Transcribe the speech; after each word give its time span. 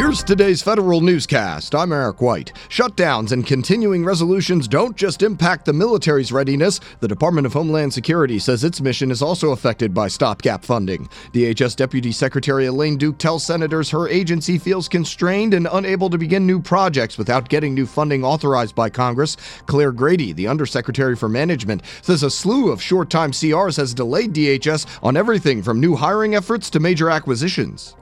Here's 0.00 0.24
today's 0.24 0.62
federal 0.62 1.02
newscast. 1.02 1.74
I'm 1.74 1.92
Eric 1.92 2.22
White. 2.22 2.54
Shutdowns 2.70 3.32
and 3.32 3.46
continuing 3.46 4.02
resolutions 4.02 4.66
don't 4.66 4.96
just 4.96 5.22
impact 5.22 5.66
the 5.66 5.74
military's 5.74 6.32
readiness. 6.32 6.80
The 7.00 7.06
Department 7.06 7.46
of 7.46 7.52
Homeland 7.52 7.92
Security 7.92 8.38
says 8.38 8.64
its 8.64 8.80
mission 8.80 9.10
is 9.10 9.20
also 9.20 9.50
affected 9.50 9.92
by 9.92 10.08
stopgap 10.08 10.64
funding. 10.64 11.06
DHS 11.34 11.76
Deputy 11.76 12.12
Secretary 12.12 12.64
Elaine 12.64 12.96
Duke 12.96 13.18
tells 13.18 13.44
senators 13.44 13.90
her 13.90 14.08
agency 14.08 14.56
feels 14.56 14.88
constrained 14.88 15.52
and 15.52 15.68
unable 15.70 16.08
to 16.08 16.16
begin 16.16 16.46
new 16.46 16.62
projects 16.62 17.18
without 17.18 17.50
getting 17.50 17.74
new 17.74 17.84
funding 17.84 18.24
authorized 18.24 18.74
by 18.74 18.88
Congress. 18.88 19.36
Claire 19.66 19.92
Grady, 19.92 20.32
the 20.32 20.48
Undersecretary 20.48 21.14
for 21.14 21.28
Management, 21.28 21.82
says 22.00 22.22
a 22.22 22.30
slew 22.30 22.72
of 22.72 22.80
short 22.80 23.10
time 23.10 23.32
CRs 23.32 23.76
has 23.76 23.92
delayed 23.92 24.32
DHS 24.32 24.86
on 25.02 25.18
everything 25.18 25.62
from 25.62 25.78
new 25.78 25.94
hiring 25.94 26.34
efforts 26.34 26.70
to 26.70 26.80
major 26.80 27.10
acquisitions. 27.10 27.96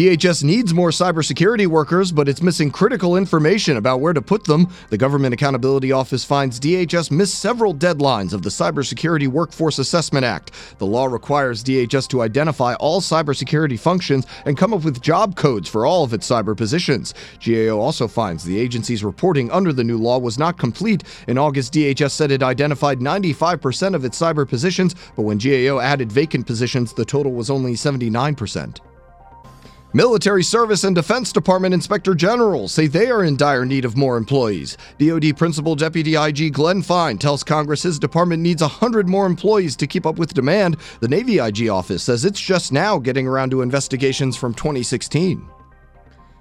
DHS 0.00 0.42
needs 0.42 0.72
more 0.72 0.88
cybersecurity 0.88 1.66
workers, 1.66 2.10
but 2.10 2.26
it's 2.26 2.40
missing 2.40 2.70
critical 2.70 3.18
information 3.18 3.76
about 3.76 4.00
where 4.00 4.14
to 4.14 4.22
put 4.22 4.44
them. 4.44 4.66
The 4.88 4.96
Government 4.96 5.34
Accountability 5.34 5.92
Office 5.92 6.24
finds 6.24 6.58
DHS 6.58 7.10
missed 7.10 7.38
several 7.38 7.74
deadlines 7.74 8.32
of 8.32 8.40
the 8.40 8.48
Cybersecurity 8.48 9.28
Workforce 9.28 9.78
Assessment 9.78 10.24
Act. 10.24 10.52
The 10.78 10.86
law 10.86 11.04
requires 11.04 11.62
DHS 11.62 12.08
to 12.08 12.22
identify 12.22 12.72
all 12.76 13.02
cybersecurity 13.02 13.78
functions 13.78 14.26
and 14.46 14.56
come 14.56 14.72
up 14.72 14.84
with 14.84 15.02
job 15.02 15.36
codes 15.36 15.68
for 15.68 15.84
all 15.84 16.02
of 16.02 16.14
its 16.14 16.26
cyber 16.26 16.56
positions. 16.56 17.12
GAO 17.44 17.78
also 17.78 18.08
finds 18.08 18.42
the 18.42 18.58
agency's 18.58 19.04
reporting 19.04 19.50
under 19.50 19.70
the 19.70 19.84
new 19.84 19.98
law 19.98 20.18
was 20.18 20.38
not 20.38 20.56
complete. 20.56 21.04
In 21.28 21.36
August, 21.36 21.74
DHS 21.74 22.12
said 22.12 22.30
it 22.30 22.42
identified 22.42 23.00
95% 23.00 23.94
of 23.94 24.06
its 24.06 24.18
cyber 24.18 24.48
positions, 24.48 24.94
but 25.14 25.24
when 25.24 25.36
GAO 25.36 25.78
added 25.78 26.10
vacant 26.10 26.46
positions, 26.46 26.94
the 26.94 27.04
total 27.04 27.32
was 27.32 27.50
only 27.50 27.74
79%. 27.74 28.80
Military 29.92 30.44
Service 30.44 30.84
and 30.84 30.94
Defense 30.94 31.32
Department 31.32 31.74
Inspector 31.74 32.14
Generals 32.14 32.70
say 32.70 32.86
they 32.86 33.10
are 33.10 33.24
in 33.24 33.36
dire 33.36 33.66
need 33.66 33.84
of 33.84 33.96
more 33.96 34.16
employees. 34.16 34.78
DoD 34.98 35.36
Principal 35.36 35.74
Deputy 35.74 36.14
IG 36.14 36.52
Glenn 36.52 36.80
Fine 36.80 37.18
tells 37.18 37.42
Congress 37.42 37.82
his 37.82 37.98
department 37.98 38.40
needs 38.40 38.62
100 38.62 39.08
more 39.08 39.26
employees 39.26 39.74
to 39.74 39.88
keep 39.88 40.06
up 40.06 40.16
with 40.16 40.32
demand. 40.32 40.76
The 41.00 41.08
Navy 41.08 41.38
IG 41.38 41.68
office 41.68 42.04
says 42.04 42.24
it's 42.24 42.40
just 42.40 42.70
now 42.70 42.98
getting 42.98 43.26
around 43.26 43.50
to 43.50 43.62
investigations 43.62 44.36
from 44.36 44.54
2016. 44.54 45.44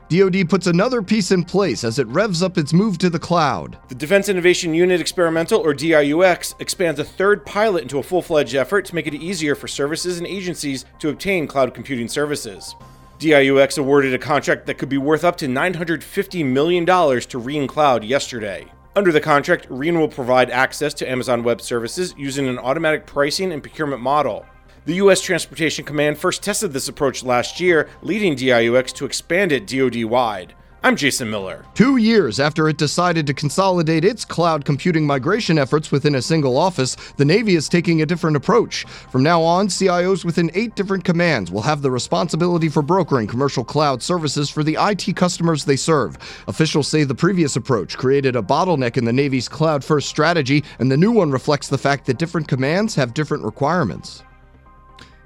DoD 0.10 0.48
puts 0.48 0.68
another 0.68 1.02
piece 1.02 1.32
in 1.32 1.44
place 1.44 1.84
as 1.84 1.98
it 1.98 2.06
revs 2.10 2.44
up 2.44 2.56
its 2.56 2.72
move 2.72 3.00
to 3.00 3.10
the 3.10 3.18
cloud. 3.18 3.80
The 3.88 3.96
Defense 3.96 4.30
Innovation 4.30 4.76
Unit 4.76 5.02
Experimental, 5.02 5.60
or 5.60 5.74
DIUX, 5.74 6.54
expands 6.62 7.00
a 7.00 7.04
third 7.04 7.48
pilot 7.48 7.82
into 7.82 7.98
a 7.98 8.04
full 8.04 8.22
fledged 8.22 8.54
effort 8.54 8.86
to 8.86 8.96
make 8.96 9.08
it 9.08 9.16
easier 9.16 9.56
for 9.56 9.68
services 9.68 10.20
and 10.20 10.28
agencies 10.28 10.86
to 11.00 11.10
obtain 11.10 11.48
cloud 11.48 11.74
computing 11.74 12.08
services. 12.08 12.76
DIUX 13.20 13.78
awarded 13.78 14.14
a 14.14 14.18
contract 14.18 14.66
that 14.66 14.78
could 14.78 14.88
be 14.88 14.98
worth 14.98 15.26
up 15.26 15.36
to 15.38 15.46
$950 15.46 16.46
million 16.46 16.86
to 16.86 17.38
REAN 17.38 17.68
Cloud 17.68 18.06
yesterday. 18.06 18.66
Under 18.96 19.12
the 19.12 19.20
contract, 19.20 19.68
Reen 19.70 20.00
will 20.00 20.08
provide 20.08 20.50
access 20.50 20.94
to 20.96 21.10
Amazon 21.10 21.44
Web 21.44 21.60
Services 21.60 22.16
using 22.18 22.48
an 22.48 22.58
automatic 22.58 23.06
pricing 23.06 23.52
and 23.52 23.62
procurement 23.62 24.02
model. 24.02 24.46
The 24.86 24.96
U.S. 24.96 25.20
Transportation 25.20 25.84
Command 25.84 26.18
first 26.18 26.42
tested 26.44 26.72
this 26.72 26.88
approach 26.88 27.22
last 27.22 27.60
year, 27.60 27.90
leading 28.02 28.38
DIUX 28.38 28.94
to 28.94 29.06
expand 29.06 29.52
it 29.52 29.68
DoD 29.68 30.06
wide. 30.06 30.54
I'm 30.82 30.96
Jason 30.96 31.30
Miller. 31.30 31.66
Two 31.74 31.98
years 31.98 32.40
after 32.40 32.70
it 32.70 32.78
decided 32.78 33.28
to 33.28 33.34
consolidate 33.34 34.06
its 34.06 34.24
cloud 34.24 34.64
computing 34.64 35.06
migration 35.06 35.58
efforts 35.58 35.92
within 35.92 36.16
a 36.16 36.22
single 36.22 36.56
office, 36.56 36.96
the 37.18 37.26
Navy 37.26 37.56
is 37.56 37.68
taking 37.68 38.02
a 38.02 38.06
different 38.06 38.38
approach. 38.38 38.86
From 38.86 39.22
now 39.22 39.42
on, 39.42 39.68
CIOs 39.68 40.24
within 40.24 40.50
eight 40.54 40.76
different 40.76 41.04
commands 41.04 41.52
will 41.52 41.64
have 41.64 41.82
the 41.82 41.92
responsibility 41.92 42.70
for 42.70 42.82
brokering 42.82 43.28
commercial 43.28 43.66
cloud 43.66 44.02
services 44.02 44.50
for 44.50 44.64
the 44.64 44.78
IT 44.80 45.18
customers 45.18 45.66
they 45.66 45.76
serve. 45.76 46.18
Officials 46.48 46.88
say 46.88 47.04
the 47.04 47.14
previous 47.14 47.58
approach 47.58 47.98
created 47.98 48.38
a 48.38 48.42
bottleneck 48.42 48.96
in 48.96 49.04
the 49.04 49.12
Navy's 49.12 49.50
cloud 49.50 49.84
first 49.84 50.08
strategy, 50.08 50.64
and 50.80 50.90
the 50.90 50.96
new 50.96 51.12
one 51.12 51.30
reflects 51.30 51.68
the 51.68 51.78
fact 51.78 52.06
that 52.06 52.20
different 52.20 52.48
commands 52.48 52.96
have 52.96 53.14
different 53.14 53.44
requirements. 53.44 54.24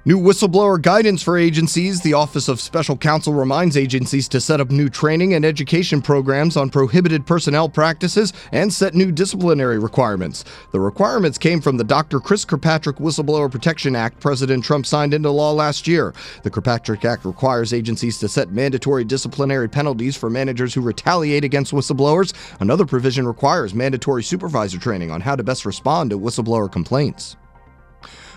New 0.06 0.20
whistleblower 0.20 0.78
guidance 0.82 1.22
for 1.22 1.38
agencies. 1.38 2.02
The 2.02 2.12
Office 2.12 2.48
of 2.48 2.60
Special 2.60 2.94
Counsel 2.94 3.32
reminds 3.32 3.74
agencies 3.74 4.28
to 4.28 4.38
set 4.38 4.60
up 4.60 4.70
new 4.70 4.90
training 4.90 5.32
and 5.32 5.46
education 5.46 6.02
programs 6.02 6.58
on 6.58 6.68
prohibited 6.68 7.24
personnel 7.24 7.70
practices 7.70 8.34
and 8.52 8.70
set 8.70 8.92
new 8.92 9.10
disciplinary 9.10 9.78
requirements. 9.78 10.44
The 10.72 10.80
requirements 10.80 11.38
came 11.38 11.62
from 11.62 11.78
the 11.78 11.84
Dr. 11.84 12.20
Chris 12.20 12.44
Kirkpatrick 12.44 12.96
Whistleblower 12.96 13.50
Protection 13.50 13.96
Act 13.96 14.20
President 14.20 14.62
Trump 14.62 14.84
signed 14.84 15.14
into 15.14 15.30
law 15.30 15.52
last 15.52 15.88
year. 15.88 16.12
The 16.42 16.50
Kirkpatrick 16.50 17.02
Act 17.06 17.24
requires 17.24 17.72
agencies 17.72 18.18
to 18.18 18.28
set 18.28 18.52
mandatory 18.52 19.04
disciplinary 19.04 19.70
penalties 19.70 20.18
for 20.18 20.28
managers 20.28 20.74
who 20.74 20.82
retaliate 20.82 21.44
against 21.44 21.72
whistleblowers. 21.72 22.34
Another 22.60 22.84
provision 22.84 23.26
requires 23.26 23.72
mandatory 23.72 24.22
supervisor 24.22 24.78
training 24.78 25.10
on 25.10 25.22
how 25.22 25.34
to 25.34 25.42
best 25.42 25.64
respond 25.64 26.10
to 26.10 26.18
whistleblower 26.18 26.70
complaints. 26.70 27.36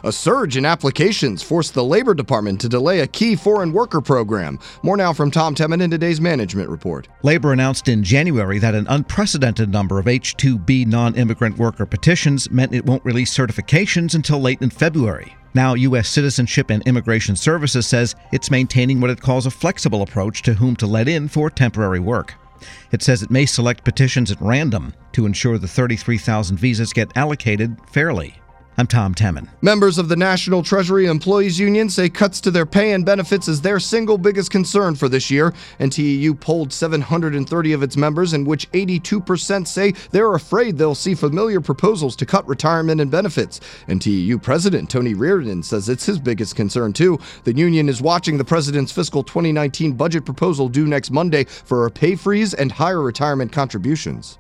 A 0.04 0.12
surge 0.12 0.56
in 0.58 0.66
applications 0.66 1.42
forced 1.42 1.74
the 1.74 1.84
Labor 1.84 2.14
Department 2.14 2.62
to 2.62 2.70
delay 2.70 3.00
a 3.00 3.08
key 3.08 3.36
foreign 3.36 3.74
worker 3.74 4.00
program. 4.00 4.60
More 4.84 4.96
now 4.96 5.12
from 5.12 5.32
Tom 5.32 5.56
Temin 5.56 5.82
in 5.82 5.90
today's 5.90 6.22
management 6.22 6.70
report. 6.70 7.08
Labor 7.24 7.52
announced 7.52 7.88
in 7.88 8.04
January 8.04 8.60
that 8.60 8.76
an 8.76 8.86
unprecedented 8.90 9.70
number 9.70 10.00
of 10.00 10.08
H 10.08 10.38
2B 10.38 10.86
non 10.86 11.16
immigrant 11.16 11.58
worker 11.58 11.86
petitions 11.86 12.52
meant 12.52 12.76
it 12.76 12.86
won't 12.86 13.04
release 13.06 13.36
certifications 13.36 14.14
until 14.14 14.40
late 14.40 14.62
in 14.62 14.70
February. 14.70 15.36
Now, 15.54 15.74
U.S. 15.74 16.10
Citizenship 16.10 16.70
and 16.70 16.88
Immigration 16.88 17.36
Services 17.36 17.88
says 17.88 18.16
it's 18.32 18.52
maintaining 18.52 19.02
what 19.02 19.10
it 19.10 19.22
calls 19.22 19.48
a 19.48 19.52
flexible 19.52 20.04
approach 20.04 20.44
to 20.44 20.54
whom 20.54 20.76
to 20.76 20.86
let 20.86 21.08
in 21.08 21.28
for 21.28 21.50
temporary 21.50 22.00
work. 22.00 22.36
It 22.92 23.02
says 23.02 23.24
it 23.24 23.32
may 23.32 23.46
select 23.46 23.84
petitions 23.84 24.32
at 24.32 24.42
random 24.42 24.94
to 25.14 25.26
ensure 25.26 25.58
the 25.58 25.68
33,000 25.68 26.58
visas 26.58 26.94
get 26.94 27.16
allocated 27.18 27.78
fairly. 27.90 28.40
I'm 28.80 28.86
Tom 28.86 29.16
Temin. 29.16 29.48
Members 29.64 29.98
of 29.98 30.08
the 30.08 30.16
National 30.16 30.62
Treasury 30.62 31.08
Employees 31.08 31.60
Union 31.60 31.90
say 31.90 32.10
cuts 32.10 32.40
to 32.42 32.52
their 32.52 32.68
pay 32.68 32.92
and 32.92 33.04
benefits 33.04 33.48
is 33.48 33.60
their 33.60 33.80
single 33.80 34.20
biggest 34.20 34.52
concern 34.52 34.94
for 34.94 35.10
this 35.10 35.32
year. 35.32 35.56
NTEU 35.80 36.40
polled 36.40 36.72
730 36.72 37.74
of 37.74 37.82
its 37.82 37.98
members, 37.98 38.34
in 38.34 38.46
which 38.46 38.72
82% 38.74 39.66
say 39.66 39.94
they're 40.12 40.36
afraid 40.36 40.78
they'll 40.78 40.94
see 40.94 41.16
familiar 41.16 41.60
proposals 41.60 42.16
to 42.18 42.28
cut 42.28 42.48
retirement 42.48 43.02
and 43.02 43.10
benefits. 43.10 43.62
NTEU 43.88 44.40
President 44.44 44.92
Tony 44.92 45.16
Reardon 45.16 45.64
says 45.64 45.90
it's 45.90 46.06
his 46.06 46.20
biggest 46.20 46.56
concern, 46.56 46.94
too. 46.94 47.18
The 47.46 47.56
union 47.56 47.90
is 47.90 48.00
watching 48.00 48.38
the 48.38 48.46
president's 48.46 48.92
fiscal 48.92 49.24
2019 49.24 49.94
budget 49.94 50.24
proposal 50.24 50.70
due 50.70 50.86
next 50.86 51.10
Monday 51.10 51.46
for 51.46 51.88
a 51.88 51.92
pay 51.92 52.16
freeze 52.16 52.54
and 52.54 52.72
higher 52.72 53.02
retirement 53.02 53.52
contributions. 53.52 54.38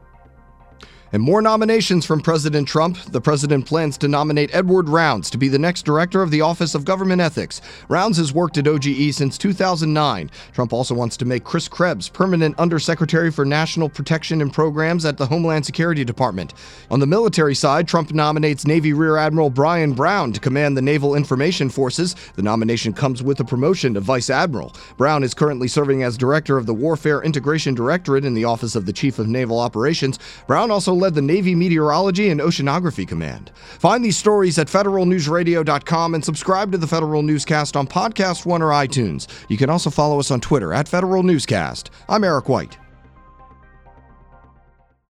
And 1.13 1.23
more 1.23 1.41
nominations 1.41 2.05
from 2.05 2.19
President 2.19 2.67
Trump. 2.67 2.97
The 3.05 3.21
president 3.21 3.65
plans 3.65 3.97
to 3.99 4.09
nominate 4.09 4.53
Emory 4.53 4.83
Rounds 4.83 5.29
to 5.29 5.37
be 5.37 5.47
the 5.47 5.57
next 5.57 5.83
director 5.83 6.21
of 6.21 6.31
the 6.31 6.41
Office 6.41 6.75
of 6.75 6.83
Government 6.83 7.21
Ethics. 7.21 7.61
Rounds 7.87 8.17
has 8.17 8.33
worked 8.33 8.57
at 8.57 8.67
OGE 8.67 9.13
since 9.13 9.37
2009. 9.37 10.29
Trump 10.51 10.73
also 10.73 10.93
wants 10.93 11.15
to 11.17 11.25
make 11.25 11.45
Chris 11.45 11.69
Krebs 11.69 12.09
permanent 12.09 12.59
undersecretary 12.59 13.31
for 13.31 13.45
national 13.45 13.87
protection 13.87 14.41
and 14.41 14.51
programs 14.51 15.05
at 15.05 15.17
the 15.17 15.25
Homeland 15.25 15.65
Security 15.65 16.03
Department. 16.03 16.53
On 16.91 16.99
the 16.99 17.07
military 17.07 17.55
side, 17.55 17.87
Trump 17.87 18.11
nominates 18.11 18.67
Navy 18.67 18.91
Rear 18.91 19.15
Admiral 19.15 19.49
Brian 19.49 19.93
Brown 19.93 20.33
to 20.33 20.41
command 20.41 20.75
the 20.75 20.81
Naval 20.81 21.15
Information 21.15 21.69
Forces. 21.69 22.15
The 22.35 22.41
nomination 22.41 22.91
comes 22.91 23.23
with 23.23 23.39
a 23.39 23.45
promotion 23.45 23.93
to 23.93 24.01
Vice 24.01 24.29
Admiral. 24.29 24.75
Brown 24.97 25.23
is 25.23 25.33
currently 25.33 25.69
serving 25.69 26.03
as 26.03 26.17
director 26.17 26.57
of 26.57 26.65
the 26.65 26.73
Warfare 26.73 27.21
Integration 27.21 27.73
Directorate 27.73 28.25
in 28.25 28.33
the 28.33 28.43
Office 28.43 28.75
of 28.75 28.85
the 28.85 28.93
Chief 28.93 29.19
of 29.19 29.27
Naval 29.27 29.59
Operations. 29.59 30.19
Brown 30.47 30.69
also 30.69 30.96
led 30.97 31.13
the 31.13 31.21
Navy 31.21 31.55
Meteorology 31.55 32.29
and 32.29 32.39
Oceanography 32.39 33.07
Command. 33.07 33.51
Find 33.79 34.03
these 34.03 34.17
stories 34.17 34.57
at 34.57 34.67
federalnewsradio.com 34.67 36.15
and 36.15 36.25
subscribe 36.25 36.71
to 36.71 36.77
the 36.77 36.87
Federal 36.87 37.21
Newscast 37.21 37.75
on 37.75 37.87
Podcast 37.87 38.45
One 38.45 38.61
or 38.61 38.71
iTunes. 38.71 39.27
You 39.49 39.57
can 39.57 39.69
also 39.69 39.89
follow 39.89 40.19
us 40.19 40.31
on 40.31 40.41
Twitter 40.41 40.73
at 40.73 40.87
Federal 40.87 41.23
Newscast. 41.23 41.89
I'm 42.09 42.23
Eric 42.23 42.49
White. 42.49 42.77